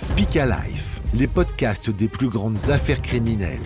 [0.00, 3.58] Speak Life, les podcasts des plus grandes affaires criminelles.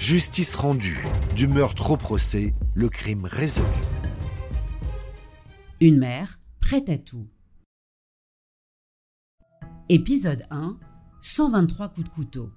[0.00, 1.04] Justice rendue,
[1.36, 3.68] du meurtre au procès, le crime résolu.
[5.80, 7.28] Une mère prête à tout.
[9.88, 10.76] Épisode 1
[11.20, 12.50] 123 coups de couteau.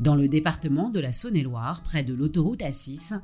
[0.00, 3.20] Dans le département de la Saône-et-Loire, près de l'autoroute A6,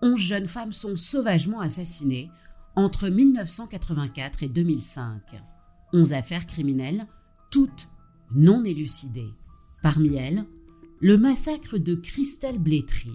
[0.00, 2.30] 11 jeunes femmes sont sauvagement assassinées
[2.76, 5.20] entre 1984 et 2005.
[5.92, 7.06] 11 affaires criminelles,
[7.50, 7.91] toutes
[8.34, 9.32] non élucidées.
[9.82, 10.44] Parmi elles,
[11.00, 13.12] le massacre de Christelle Blétry.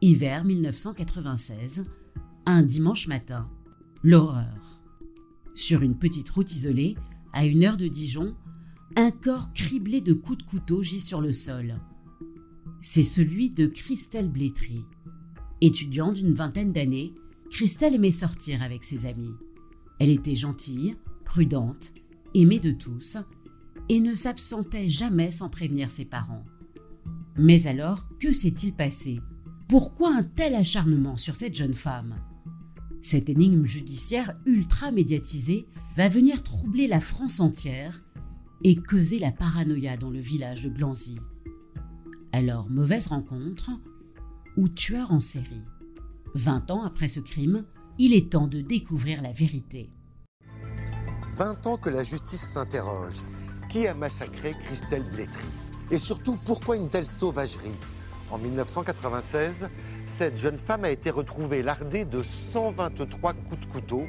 [0.00, 1.84] Hiver 1996,
[2.46, 3.50] un dimanche matin.
[4.02, 4.82] L'horreur.
[5.54, 6.96] Sur une petite route isolée,
[7.32, 8.34] à une heure de Dijon,
[8.96, 11.76] un corps criblé de coups de couteau gît sur le sol.
[12.80, 14.84] C'est celui de Christelle Blétry.
[15.60, 17.14] Étudiant d'une vingtaine d'années,
[17.50, 19.34] Christelle aimait sortir avec ses amis.
[19.98, 21.92] Elle était gentille, prudente,
[22.34, 23.18] aimée de tous,
[23.90, 26.44] et ne s'absentait jamais sans prévenir ses parents.
[27.36, 29.20] Mais alors, que s'est-il passé?
[29.68, 32.14] Pourquoi un tel acharnement sur cette jeune femme?
[33.00, 38.04] Cette énigme judiciaire ultra médiatisée va venir troubler la France entière
[38.62, 41.18] et causer la paranoïa dans le village de Blanzy.
[42.30, 43.72] Alors, mauvaise rencontre
[44.56, 45.64] ou tueur en série?
[46.36, 47.64] Vingt ans après ce crime,
[47.98, 49.90] il est temps de découvrir la vérité.
[51.38, 53.24] 20 ans que la justice s'interroge.
[53.70, 55.46] Qui a massacré Christelle Blétry
[55.92, 57.78] Et surtout, pourquoi une telle sauvagerie?
[58.32, 59.68] En 1996,
[60.06, 64.02] cette jeune femme a été retrouvée lardée de 123 coups de couteau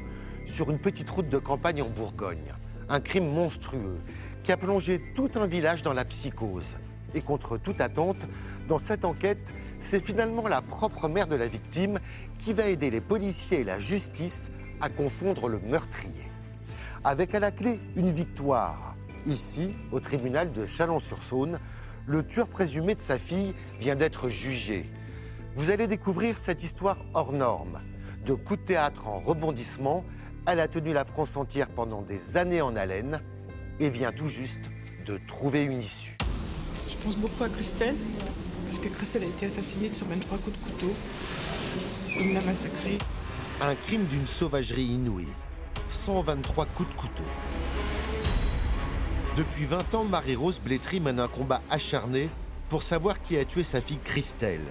[0.47, 2.55] sur une petite route de campagne en Bourgogne.
[2.89, 3.99] Un crime monstrueux
[4.41, 6.77] qui a plongé tout un village dans la psychose.
[7.13, 8.27] Et contre toute attente,
[8.67, 11.99] dans cette enquête, c'est finalement la propre mère de la victime
[12.39, 14.49] qui va aider les policiers et la justice
[14.81, 16.31] à confondre le meurtrier.
[17.03, 18.95] Avec à la clé une victoire
[19.27, 21.59] Ici, au tribunal de Chalon-sur-Saône,
[22.07, 24.89] le tueur présumé de sa fille vient d'être jugé.
[25.55, 27.81] Vous allez découvrir cette histoire hors norme.
[28.25, 30.03] De coup de théâtre en rebondissement,
[30.47, 33.21] elle a tenu la France entière pendant des années en haleine
[33.79, 34.61] et vient tout juste
[35.05, 36.17] de trouver une issue.
[36.89, 37.95] Je pense beaucoup à Christelle,
[38.67, 40.93] parce que Christelle a été assassinée sur 23 coups de couteau.
[42.09, 42.97] Il l'a massacrée.
[43.61, 45.27] Un crime d'une sauvagerie inouïe.
[45.89, 47.23] 123 coups de couteau.
[49.41, 52.29] Depuis 20 ans, Marie-Rose Blétry mène un combat acharné
[52.69, 54.67] pour savoir qui a tué sa fille Christelle.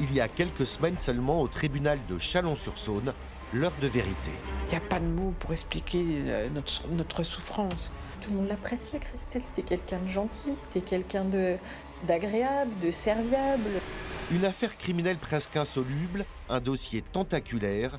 [0.00, 3.12] Il y a quelques semaines seulement au tribunal de Chalon-sur-Saône,
[3.52, 4.30] l'heure de vérité.
[4.66, 7.90] Il n'y a pas de mots pour expliquer euh, notre, notre souffrance.
[8.22, 9.42] Tout le monde l'appréciait, Christelle.
[9.44, 11.58] C'était quelqu'un de gentil, c'était quelqu'un de
[12.06, 13.82] d'agréable, de serviable.
[14.30, 17.98] Une affaire criminelle presque insoluble, un dossier tentaculaire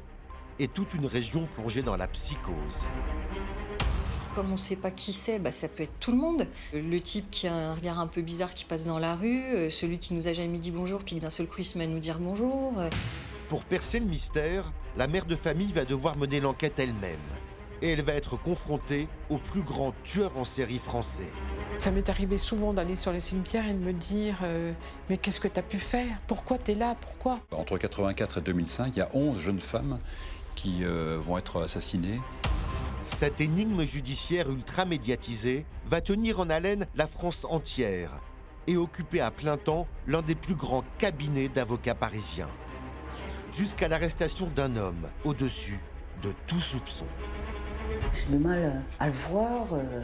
[0.58, 2.84] et toute une région plongée dans la psychose.
[4.36, 6.48] Comme on ne sait pas qui c'est, bah, ça peut être tout le monde.
[6.74, 9.70] Le type qui a un regard un peu bizarre qui passe dans la rue, euh,
[9.70, 11.88] celui qui nous a jamais dit bonjour puis d'un seul coup il se met à
[11.88, 12.74] nous dire bonjour.
[13.50, 17.18] Pour percer le mystère, la mère de famille va devoir mener l'enquête elle-même.
[17.82, 21.32] Et elle va être confrontée au plus grand tueur en série français.
[21.80, 24.74] Ça m'est arrivé souvent d'aller sur les cimetières et de me dire euh,
[25.10, 26.20] Mais qu'est-ce que tu as pu faire?
[26.28, 26.96] Pourquoi tu es là?
[27.00, 27.40] Pourquoi?
[27.52, 29.98] Entre 84 et 2005, il y a 11 jeunes femmes
[30.56, 32.20] qui euh, vont être assassinées.
[33.02, 38.20] Cette énigme judiciaire ultra médiatisée va tenir en haleine la France entière
[38.68, 42.50] et occuper à plein temps l'un des plus grands cabinets d'avocats parisiens.
[43.54, 45.80] Jusqu'à l'arrestation d'un homme au-dessus
[46.22, 47.06] de tout soupçon.
[48.12, 50.04] J'ai du mal à le voir euh,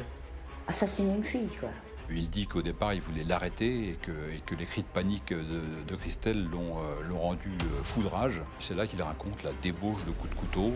[0.68, 1.70] assassiner une fille, quoi.
[2.10, 4.12] Il dit qu'au départ, il voulait l'arrêter et que,
[4.56, 8.42] les cris de panique de, Christelle euh, l'ont rendu euh, foudrage.
[8.60, 10.72] C'est là qu'il raconte la débauche de coups de couteau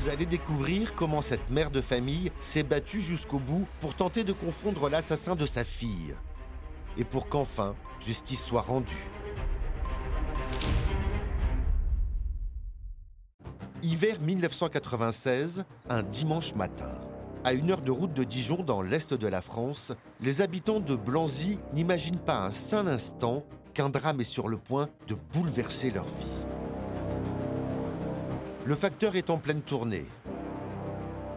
[0.00, 4.32] vous allez découvrir comment cette mère de famille s'est battue jusqu'au bout pour tenter de
[4.32, 6.14] confondre l'assassin de sa fille.
[6.96, 9.06] Et pour qu'enfin, justice soit rendue.
[13.82, 16.98] Hiver 1996, un dimanche matin.
[17.44, 20.96] À une heure de route de Dijon dans l'est de la France, les habitants de
[20.96, 23.44] Blanzy n'imaginent pas un seul instant
[23.74, 26.49] qu'un drame est sur le point de bouleverser leur vie.
[28.66, 30.06] Le facteur est en pleine tournée.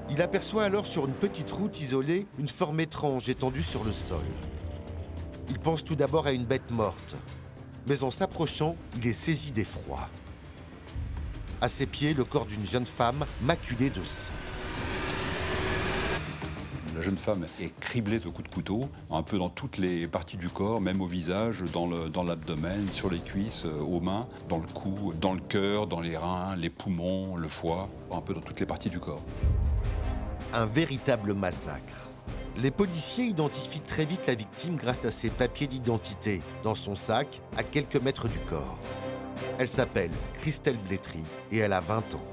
[0.10, 4.26] Il aperçoit alors sur une petite route isolée une forme étrange étendue sur le sol.
[5.50, 7.16] Il pense tout d'abord à une bête morte,
[7.88, 10.10] mais en s'approchant, il est saisi d'effroi.
[11.62, 14.34] À ses pieds, le corps d'une jeune femme maculée de sang.
[16.96, 20.38] La jeune femme est criblée de coups de couteau, un peu dans toutes les parties
[20.38, 24.68] du corps, même au visage, dans l'abdomen, sur les cuisses, euh, aux mains, dans le
[24.68, 28.60] cou, dans le cœur, dans les reins, les poumons, le foie, un peu dans toutes
[28.60, 29.24] les parties du corps.
[30.54, 32.10] Un véritable massacre.
[32.58, 37.42] Les policiers identifient très vite la victime grâce à ses papiers d'identité dans son sac
[37.58, 38.78] à quelques mètres du corps.
[39.58, 42.26] Elle s'appelle Christelle Blétry et elle a 20 ans.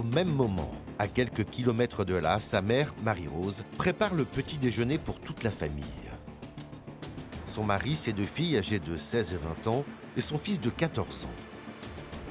[0.00, 4.96] Au même moment, à quelques kilomètres de là, sa mère, Marie-Rose, prépare le petit déjeuner
[4.96, 5.84] pour toute la famille.
[7.44, 9.36] Son mari, ses deux filles âgées de 16 et
[9.66, 9.84] 20 ans,
[10.16, 11.36] et son fils de 14 ans.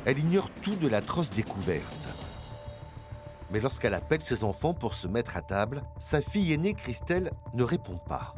[0.05, 2.07] Elle ignore tout de l'atroce découverte.
[3.51, 7.63] Mais lorsqu'elle appelle ses enfants pour se mettre à table, sa fille aînée, Christelle, ne
[7.63, 8.33] répond pas.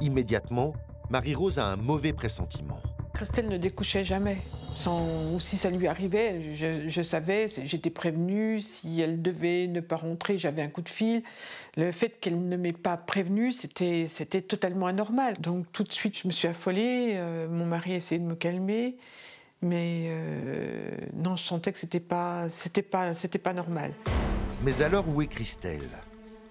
[0.00, 0.72] Immédiatement,
[1.10, 2.78] Marie-Rose a un mauvais pressentiment.
[3.14, 4.38] Christelle ne découchait jamais.
[4.74, 6.54] Sans, ou si ça lui arrivait,
[6.88, 8.60] je, savais, j'étais prévenue.
[8.60, 11.22] Si elle devait ne pas rentrer, j'avais un coup de fil.
[11.76, 14.06] Le fait qu'elle ne m'ait pas prévenue, c'était,
[14.42, 15.36] totalement anormal.
[15.40, 17.12] Donc tout de suite, je me suis affolée.
[17.14, 18.96] Euh, mon mari a essayé de me calmer.
[19.60, 22.46] Mais euh, non, je sentais que c'était pas,
[22.90, 23.12] pas,
[23.42, 23.92] pas normal.
[24.64, 25.88] Mais alors où est Christelle?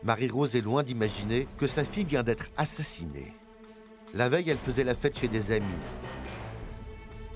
[0.04, 3.34] Marie-Rose est loin d'imaginer que sa fille vient d'être assassinée.
[4.14, 5.68] La veille, elle faisait la fête chez des amis.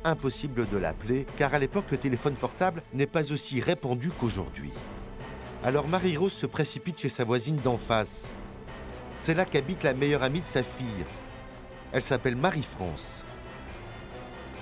[0.06, 4.72] Impossible de l'appeler, car à l'époque, le téléphone portable n'est pas aussi répandu qu'aujourd'hui.
[5.64, 8.32] Alors Marie-Rose se précipite chez sa voisine d'en face.
[9.18, 11.06] C'est là qu'habite la meilleure amie de sa fille.
[11.92, 13.24] Elle s'appelle Marie-France.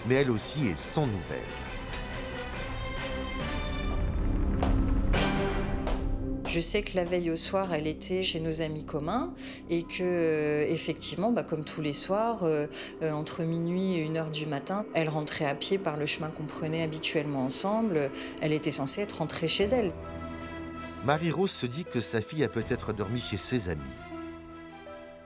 [0.07, 1.62] Mais elle aussi est sans nouvelles.
[6.53, 9.33] Je sais que la veille au soir, elle était chez nos amis communs
[9.71, 12.67] et que, euh, effectivement, bah, comme tous les soirs, euh,
[13.01, 16.29] euh, entre minuit et une heure du matin, elle rentrait à pied par le chemin
[16.29, 18.11] qu'on prenait habituellement ensemble.
[18.39, 19.91] Elle était censée être rentrée chez elle.
[21.05, 23.81] Marie-Rose se dit que sa fille a peut-être dormi chez ses amis.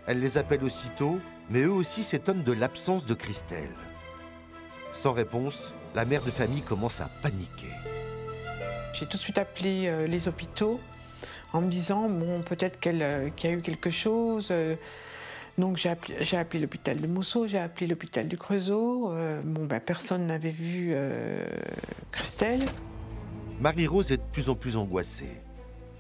[0.05, 1.19] Elle les appelle aussitôt,
[1.49, 3.75] mais eux aussi s'étonnent de l'absence de Christelle.
[4.93, 7.73] Sans réponse, la mère de famille commence à paniquer.
[8.93, 10.79] J'ai tout de suite appelé les hôpitaux
[11.53, 14.49] en me disant bon peut-être qu'elle, euh, qu'il y a eu quelque chose.
[14.51, 14.75] euh.
[15.57, 19.11] donc j'ai appelé, j'ai appelé l'hôpital de Mousseau, j'ai appelé l'hôpital du Creusot.
[19.11, 20.95] euh, bon ben personne n'avait vu
[22.11, 22.63] Christelle.
[23.59, 25.41] Marie-Rose est de plus en plus angoissée.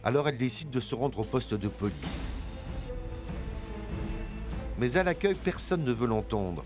[0.03, 2.45] Alors elle décide de se rendre au poste de police.
[4.77, 6.63] Mais à l'accueil, personne ne veut l'entendre.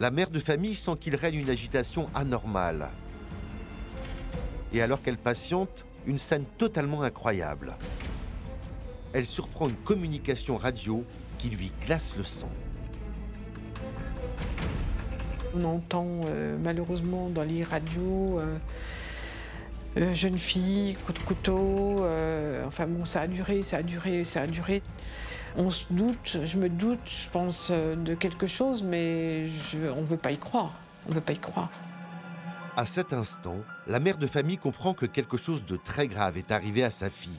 [0.00, 2.88] La mère de famille sent qu'il règne une agitation anormale.
[4.72, 7.76] Et alors qu'elle patiente, une scène totalement incroyable.
[9.12, 11.04] Elle surprend une communication radio
[11.38, 12.50] qui lui glace le sang.
[15.54, 18.56] On entend euh, malheureusement dans les radios euh,
[19.96, 22.04] euh, jeune fille, coup de couteau.
[22.04, 24.82] euh, enfin bon, ça a duré, ça a duré, ça a duré.
[25.56, 29.48] On se doute, je me doute, je pense euh, de quelque chose, mais
[29.96, 30.74] on ne veut pas y croire.
[31.06, 31.70] On ne veut pas y croire.
[32.76, 33.56] À cet instant,
[33.86, 37.10] la mère de famille comprend que quelque chose de très grave est arrivé à sa
[37.10, 37.32] fille.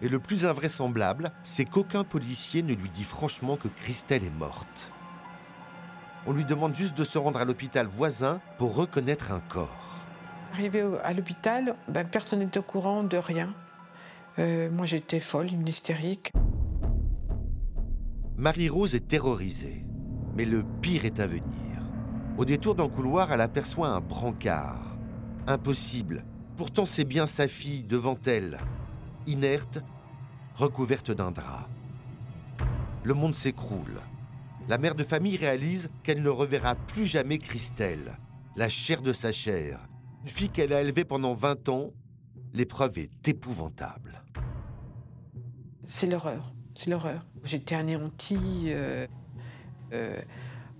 [0.00, 4.92] Et le plus invraisemblable, c'est qu'aucun policier ne lui dit franchement que Christelle est morte.
[6.26, 9.98] On lui demande juste de se rendre à l'hôpital voisin pour reconnaître un corps.
[10.54, 13.54] Arrivé à l'hôpital, ben, personne n'était au courant de rien.
[14.38, 16.32] Euh, moi j'étais folle, une hystérique.
[18.36, 19.84] Marie-Rose est terrorisée.
[20.36, 21.67] Mais le pire est à venir.
[22.38, 24.96] Au détour d'un couloir, elle aperçoit un brancard.
[25.48, 26.24] Impossible.
[26.56, 28.60] Pourtant, c'est bien sa fille devant elle.
[29.26, 29.80] Inerte,
[30.54, 31.68] recouverte d'un drap.
[33.02, 33.98] Le monde s'écroule.
[34.68, 38.16] La mère de famille réalise qu'elle ne reverra plus jamais Christelle,
[38.54, 39.80] la chair de sa chair.
[40.22, 41.90] Une fille qu'elle a élevée pendant 20 ans.
[42.54, 44.22] L'épreuve est épouvantable.
[45.86, 47.26] C'est l'horreur, c'est l'horreur.
[47.42, 48.66] J'étais anéantie.
[48.66, 49.08] euh,
[49.92, 50.20] euh,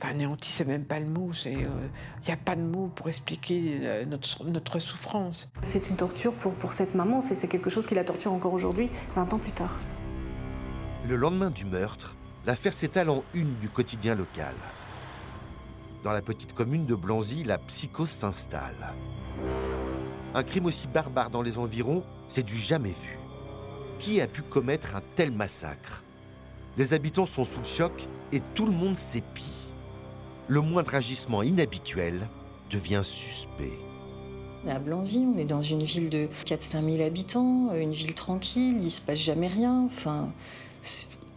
[0.01, 1.31] enfin, anéantie, c'est même pas le mot.
[1.45, 5.51] Il n'y a pas de mot pour expliquer euh, notre, notre souffrance.
[5.63, 8.53] C'est une torture pour, pour cette maman, c'est c'est quelque chose qui la torture encore
[8.53, 9.75] aujourd'hui, 20 ans plus tard.
[11.09, 12.15] Le lendemain du meurtre,
[12.47, 14.55] l'affaire s'étale en une du quotidien local.
[16.05, 18.95] Dans la petite commune de Blanzy, la psychose s'installe.
[20.35, 23.19] Un crime aussi barbare dans les environs, c'est du jamais vu.
[23.99, 26.03] Qui a pu commettre un tel massacre?
[26.77, 27.93] Les habitants sont sous le choc
[28.33, 29.58] et tout le monde s'épie.
[30.51, 32.27] Le moindre agissement inhabituel
[32.71, 33.79] devient suspect.
[34.67, 38.91] À Blanzy, on est dans une ville de 4-5 000 habitants, une ville tranquille, il
[38.91, 39.85] se passe jamais rien.
[39.85, 40.31] Enfin,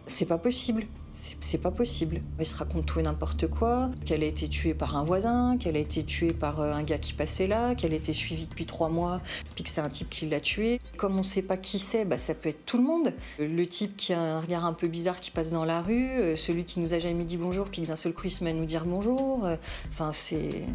[0.08, 0.86] c'est pas possible.
[1.14, 2.22] C'est pas possible.
[2.40, 5.76] Il se raconte tout et n'importe quoi, qu'elle a été tuée par un voisin, qu'elle
[5.76, 8.66] a été tuée par euh, un gars qui passait là, qu'elle a été suivie depuis
[8.66, 9.22] trois mois,
[9.54, 10.80] puis que c'est un type qui l'a tuée.
[10.96, 13.14] Comme on sait pas qui c'est, bah, ça peut être tout le monde.
[13.40, 16.36] Le type qui a un regard un peu bizarre qui passe dans la rue, euh,
[16.36, 18.54] celui qui nous a jamais dit bonjour, puis d'un seul coup il se met à
[18.54, 19.46] nous dire bonjour.
[19.46, 19.58] Euh,
[19.90, 20.66] Enfin, c'est.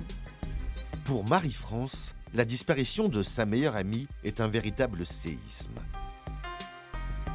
[1.04, 5.74] Pour Marie-France, la disparition de sa meilleure amie est un véritable séisme.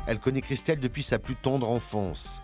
[0.07, 2.41] Elle connaît Christelle depuis sa plus tendre enfance.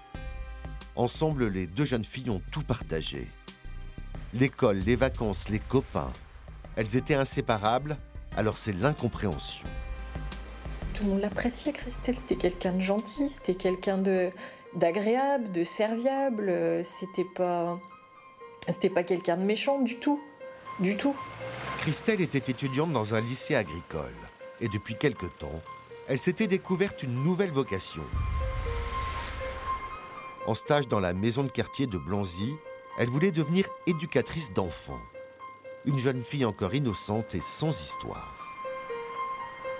[0.95, 3.27] Ensemble, les deux jeunes filles ont tout partagé.
[4.33, 6.13] L'école, les vacances, les copains.
[6.75, 7.97] Elles étaient inséparables,
[8.35, 9.67] alors c'est l'incompréhension.
[10.93, 12.17] Tout le monde l'appréciait, Christelle.
[12.17, 14.31] C'était quelqu'un de gentil, c'était quelqu'un de
[14.75, 16.51] d'agréable, de serviable.
[16.83, 17.79] C'était pas,
[18.67, 20.19] c'était pas quelqu'un de méchant du tout,
[20.79, 21.15] du tout.
[21.79, 24.13] Christelle était étudiante dans un lycée agricole.
[24.59, 25.61] Et depuis quelque temps,
[26.07, 28.03] elle s'était découverte une nouvelle vocation.
[30.45, 32.53] En stage dans la maison de quartier de Blanzy,
[32.97, 35.01] elle voulait devenir éducatrice d'enfants.
[35.85, 38.33] Une jeune fille encore innocente et sans histoire.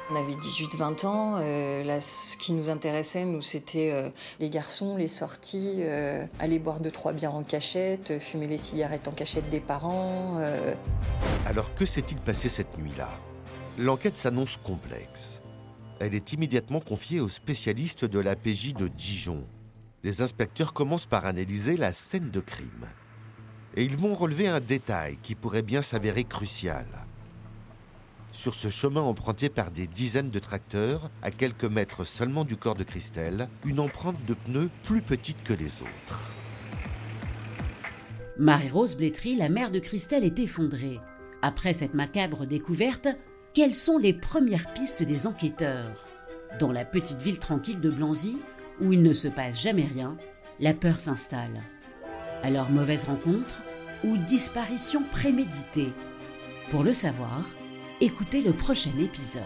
[0.10, 1.38] On avait 18-20 ans.
[1.40, 6.60] euh, là, ce qui nous intéressait, nous, c'était euh, les garçons, les sorties, euh, aller
[6.60, 10.42] boire deux trois bières en cachette, fumer les cigarettes en cachette des parents.
[11.46, 13.10] Alors que s'est-il passé cette nuit-là?
[13.78, 15.42] L'enquête s'annonce complexe.
[16.00, 19.44] Elle est immédiatement confiée aux spécialistes de la PJ de Dijon.
[20.04, 22.86] Les inspecteurs commencent par analyser la scène de crime.
[23.76, 26.86] Et ils vont relever un détail qui pourrait bien s'avérer crucial.
[28.32, 32.76] Sur ce chemin emprunté par des dizaines de tracteurs, à quelques mètres seulement du corps
[32.76, 36.32] de Christelle, une empreinte de pneus plus petite que les autres.
[38.38, 41.00] Marie-Rose Blétry, la mère de Christelle, est effondrée.
[41.42, 43.08] Après cette macabre découverte,
[43.58, 46.06] quelles sont les premières pistes des enquêteurs?
[46.60, 48.40] Dans la petite ville tranquille de Blanzy,
[48.80, 50.16] où il ne se passe jamais rien,
[50.60, 51.64] la peur s'installe.
[52.44, 53.64] Alors mauvaise rencontre
[54.04, 55.92] ou disparition préméditée?
[56.70, 57.50] Pour le savoir,
[58.00, 59.42] écoutez le prochain épisode.